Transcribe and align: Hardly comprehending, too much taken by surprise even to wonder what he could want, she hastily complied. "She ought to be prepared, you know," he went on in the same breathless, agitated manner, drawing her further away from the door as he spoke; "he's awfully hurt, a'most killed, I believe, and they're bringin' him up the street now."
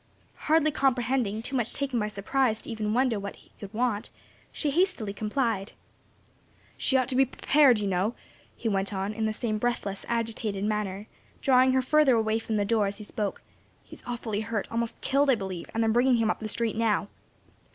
Hardly 0.47 0.71
comprehending, 0.71 1.43
too 1.43 1.55
much 1.55 1.73
taken 1.75 1.99
by 1.99 2.07
surprise 2.07 2.63
even 2.65 2.87
to 2.87 2.91
wonder 2.93 3.19
what 3.19 3.35
he 3.35 3.51
could 3.59 3.71
want, 3.71 4.09
she 4.51 4.71
hastily 4.71 5.13
complied. 5.13 5.73
"She 6.75 6.97
ought 6.97 7.07
to 7.09 7.15
be 7.15 7.23
prepared, 7.23 7.77
you 7.77 7.85
know," 7.87 8.15
he 8.55 8.67
went 8.67 8.95
on 8.95 9.13
in 9.13 9.27
the 9.27 9.31
same 9.31 9.59
breathless, 9.59 10.03
agitated 10.09 10.63
manner, 10.63 11.05
drawing 11.39 11.73
her 11.73 11.83
further 11.83 12.15
away 12.15 12.39
from 12.39 12.57
the 12.57 12.65
door 12.65 12.87
as 12.87 12.97
he 12.97 13.03
spoke; 13.03 13.43
"he's 13.83 14.01
awfully 14.07 14.41
hurt, 14.41 14.67
a'most 14.71 14.99
killed, 15.01 15.29
I 15.29 15.35
believe, 15.35 15.69
and 15.71 15.83
they're 15.83 15.91
bringin' 15.91 16.15
him 16.17 16.31
up 16.31 16.39
the 16.39 16.47
street 16.49 16.75
now." 16.75 17.07